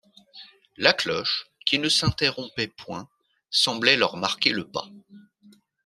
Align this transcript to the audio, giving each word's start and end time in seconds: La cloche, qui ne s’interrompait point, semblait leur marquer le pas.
La 0.77 0.93
cloche, 0.93 1.45
qui 1.63 1.77
ne 1.77 1.87
s’interrompait 1.87 2.65
point, 2.65 3.07
semblait 3.51 3.97
leur 3.97 4.17
marquer 4.17 4.49
le 4.51 4.65
pas. 4.67 4.89